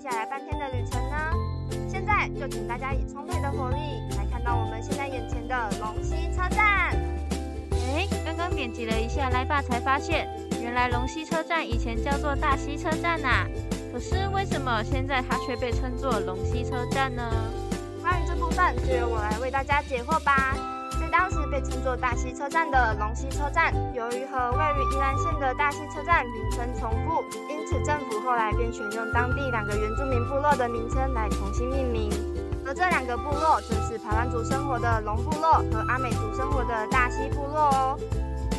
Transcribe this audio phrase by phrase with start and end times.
[0.00, 1.16] 接下来半天的旅程呢，
[1.90, 3.76] 现在就请大家以充沛的活力
[4.16, 6.94] 来看到我们现在眼前的龙溪车站。
[7.72, 10.28] 哎，刚刚编辑了一下，来吧才发现，
[10.62, 13.44] 原来龙溪车站以前叫做大溪车站呐。
[13.92, 17.28] 可是为什么现在它却被称作龙溪车站呢？
[18.00, 20.77] 关于这部分就由我来为大家解惑吧。
[21.18, 32.08] 当时被称作大溪车站的龙溪车站，由于和位于宜兰县的大溪车站名称重复，因此政府后来便选用当地两个原住民部落的名称来重新命名。
[32.64, 37.98] 而这两个部落正是排湾族生活的龙部落和阿美族生活的大溪部落哦。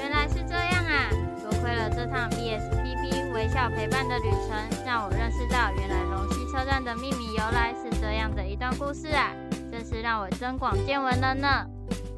[0.00, 1.08] 原来是这样啊！
[1.40, 9.30] 多亏了这趟 BSPP 微笑陪伴的旅程，让我认识到原来龙溪车站的秘密由来是这样的一段故事啊！
[9.70, 11.64] 真是让我增广见闻了呢。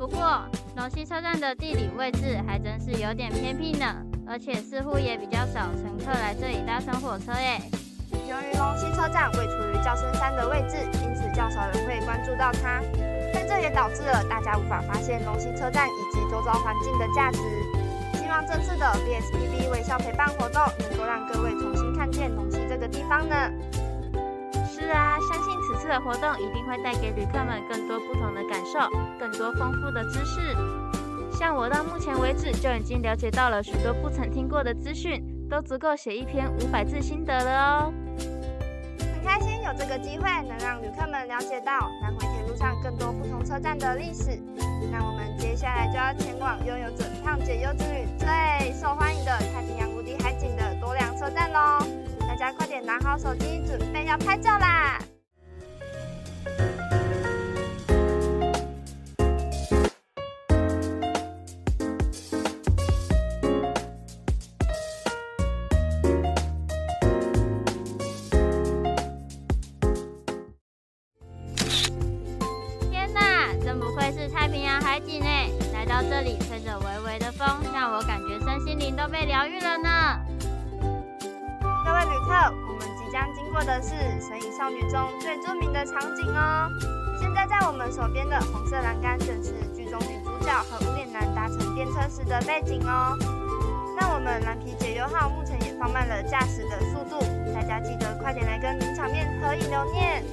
[0.00, 0.40] 不过
[0.76, 3.84] 龙溪车站的地理位置还真是有点偏僻呢，
[4.26, 7.60] 而且似乎也比较少乘客来这里搭乘火车诶。
[8.26, 12.80] 由于龙溪车站位处于较深山的位置，因此较少人会关注到它。
[13.34, 17.38] 但这也导致了大家无法发现龙溪车站以及周遭环境的价值。
[18.14, 23.36] 希望这次的 BSPB 微笑陪伴活动能够让各位重新看见龙溪这个地方呢。
[24.90, 28.80] 是啊，相信此次的活动一定会带给旅客们更多不同的感受，
[29.20, 30.40] 更多丰富的知识。
[31.30, 37.92] 像我到目前为止就已经了解到了许多不曾听过的资讯，都足够写一篇五百字心得了哦。
[38.98, 44.42] 很开心有这个机会能让旅客们了解到南回铁路上更多不同车站的历史。
[44.90, 51.79] 那我们接下来就要前往拥有整趟解忧之旅最受欢迎的太平洋无敌海景的多良车站喽！
[52.40, 54.98] 大家快点拿好手机，准备要拍照啦！
[72.90, 75.50] 天哪，真不愧是太平洋海景哎！
[75.74, 80.29] 来到这里，吹着微微的风，让我感觉身心灵都被疗愈了呢。
[83.60, 83.92] 过的是
[84.26, 86.72] 《神隐少女》中最著名的场景哦。
[87.20, 93.14] 现在在我们手边的红色栏杆，正是剧中女主角和无脸男搭乘电车时的背景哦。
[94.00, 97.20] 那我们蓝皮解忧号目前也放慢了驾驶的速度，
[97.52, 100.24] 大家记得快点来跟名场面合影留念。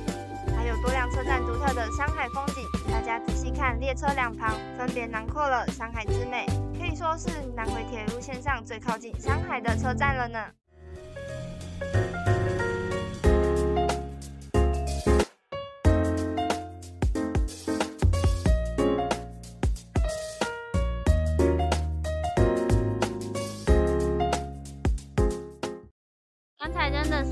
[0.56, 6.46] 还有多辆车站独特的山海风景，大家仔细看，列车两旁分别囊括了山海之美，
[6.80, 10.40] 可以说是南回铁路线上最靠近山海的车站了呢。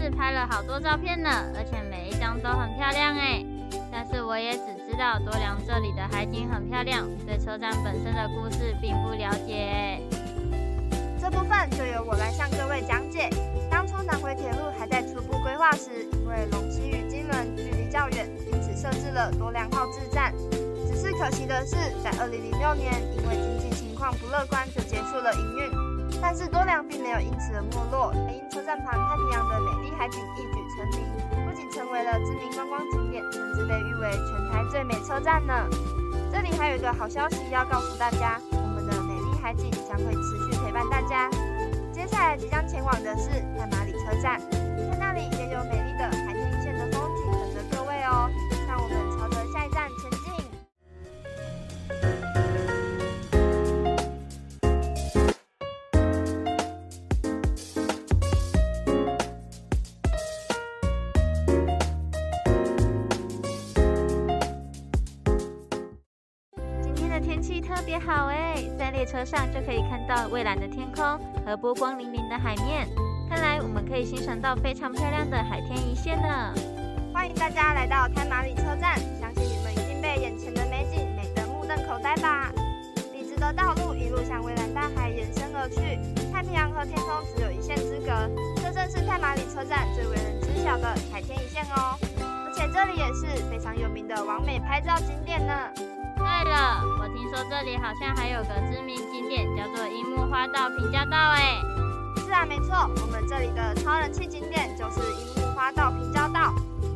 [0.06, 3.44] 是拍了好多照片呢，而且每一张都很漂亮哎。
[3.92, 10.00] 但是我也只知道多良这里的海景很漂亮，对车站本身的故事并不了解。
[11.20, 13.32] 这部分就由我来向各位讲解。
[13.72, 15.90] 当初南回铁路还在初步规划时，
[16.22, 20.32] 因为龙溪与金门距离较远，因此设置了多良号志站。
[20.86, 25.85] 只是可惜的是，在2006年，因为经济情况不乐观，就结束了营运。
[26.28, 31.06] 但是多良并没有因此而没落，因车站旁太平洋的美丽海景一举成名，
[31.46, 35.54] 不仅成为了知名观光景点，甚至被誉为全台最美车站呢。
[36.32, 41.30] 这里还有一个好消息要告诉大家，我们的美丽海景将会持续陪伴大家。
[41.94, 44.42] 接下来即将前往的是太马里车站，
[68.06, 71.04] 好哎，在列车上就可以看到蔚蓝的天空
[71.44, 72.88] 和波光粼粼的海面，
[73.28, 76.54] 看来我们可以欣赏到非常漂亮的海天一线呢。
[77.12, 82.52] 欢迎大家来到太马里车站，相信你们已经被眼前的美景美得目瞪口呆吧。
[83.12, 86.00] 笔直的道路一路向蔚蓝大海延伸而去，
[86.32, 88.30] 太平洋和天空只有一线之隔，
[88.62, 91.98] 这正是太马里车站最为人知晓的海天一线哦。
[92.22, 95.54] 而且这里也是非常有名的完美拍照景点呢。
[96.26, 101.62] 对了，我听说这里好像还有个知名景点叫做樱木花道平交道哎。
[102.26, 106.52] 是啊，没错，我们这里的超人气景点就是樱木花道平交道。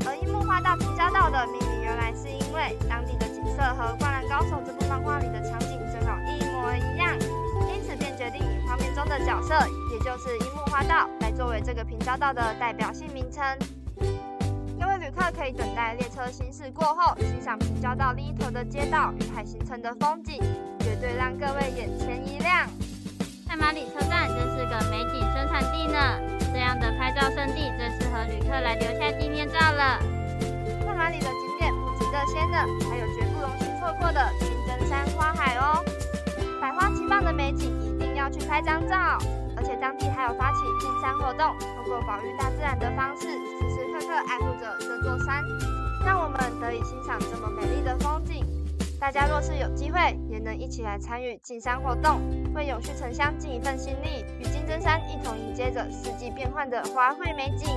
[0.07, 7.13] 而樱木花道平交道的命名原来是因为当地的景色和《灌篮高手》这部漫画里的场景正好一模一样，
[7.69, 9.53] 因此便决定以画面中的角色，
[9.93, 13.45] 也就是樱木花道，来作为这个平交道的代表性名称。
[15.09, 20.37] 旅客可以等待列车行驶过后，欣赏平交道另一头的街道与海形成的风景，
[20.81, 22.69] 绝对让各位眼前一亮。
[23.47, 26.21] 太马里车站真是个美景生产地呢，
[26.53, 29.97] 这样的拍照圣地最适合旅客来留下纪念照了。
[30.85, 35.83] 太马里的景点不止这些呢，还有绝不容许错过的金针山花海哦，
[36.61, 39.17] 百花齐放的美景一定要去拍张照。
[39.57, 44.48] 而且当地还有发起进山活动，通过保育大自然的方式，时时刻刻爱护
[45.29, 45.45] 山，
[46.03, 48.43] 让我们得以欣赏这么美丽的风景。
[48.99, 52.19] 大家若是有机会，也能一起来参与进山活动，
[52.55, 57.69] 为永续城乡尽一份心力，与金针山一同迎接着四季变换的花卉美景。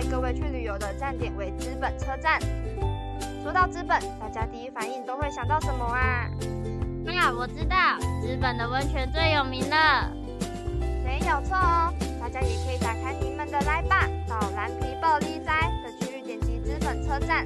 [0.00, 2.40] 带各位去旅游的站点为资本车站。
[3.42, 6.26] 说到资本，大家第一反应都会想到什么啊？
[7.04, 10.10] 那我知道，资本的温泉最有名了。
[11.04, 17.44] 没有错哦，大家也可以打开你们的来吧，到蓝皮暴力斋的区域点击资本车站，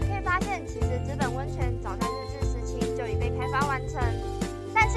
[0.00, 4.00] 可以发现其实资本温泉早在日治时期就已被开发完成。
[4.72, 4.96] 但是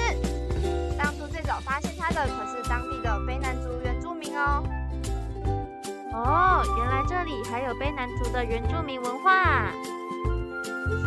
[0.97, 4.63] 当初最早发现它的可是当地的卑南族原住民哦。
[6.13, 9.71] 哦，原来这里还有卑南族的原住民文化。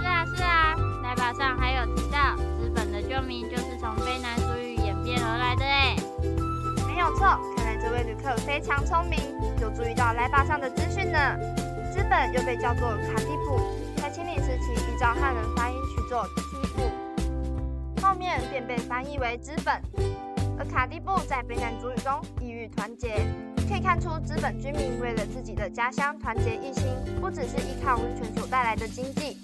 [0.00, 0.74] 是啊是啊，
[1.04, 5.96] 来吧上还有提到，资本的旧名就是从卑南族语演变而来的哎。
[6.88, 9.20] 没有错，看来这位旅客非常聪明，
[9.60, 11.18] 有注意到来吧上的资讯呢。
[11.92, 13.60] 资本又被叫做卡蒂普，
[14.02, 19.80] 在清领时期依照汉人发音取作蒂普，后面便被翻译为资本。
[20.58, 23.24] 而卡蒂布在卑南族语中意喻团结，
[23.68, 26.84] 可以看出资本居民为了自己的家乡团结一心，
[27.20, 29.36] 不只是依靠温泉所带来的经济，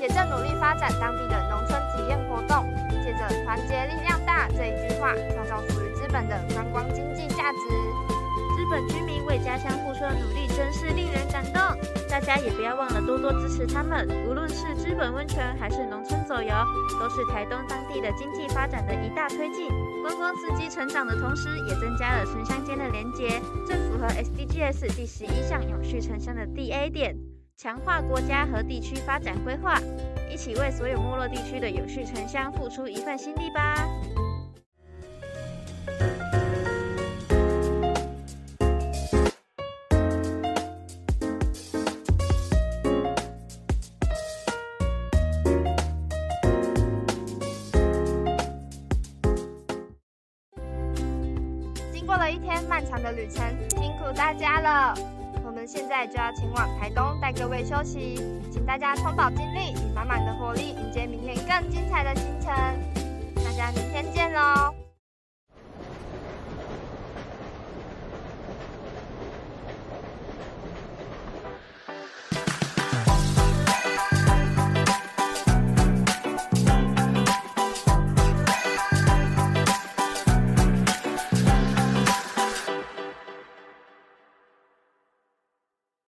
[0.00, 2.66] 也正努力发展当地的农村体验活动，
[3.04, 7.58] 借着“团结力量大”这一句话，创造属于资本的观光经济价值。
[8.56, 11.62] 资本居民为家乡付出的努力真是令人感动，
[12.10, 14.08] 大家也不要忘了多多支持他们。
[14.28, 16.52] 无论是资本温泉还是农村走游，
[16.98, 19.70] 都是台东当地的经济发展的一大推进。
[20.02, 27.16] 观光刺激成长的同时，也增加了城乡间的连接，正符合 SDGs 第十一项永续城乡的 DA 点，
[27.56, 29.80] 强化国家和地区发展规划，
[30.30, 33.88] 一起为所有没落地区的有序城乡付出一份心力吧。
[53.08, 54.94] 的旅程，辛苦大家了。
[55.44, 58.16] 我们现在就要前往台东，带各位休息，
[58.52, 62.52] 请大家充饱精力，以满满的活力迎接明天更精彩的行程。
[63.36, 64.77] 大家明天见喽！